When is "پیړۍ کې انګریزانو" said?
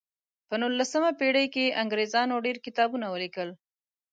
1.19-2.43